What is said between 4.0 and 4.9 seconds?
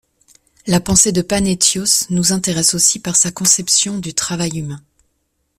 travail humain.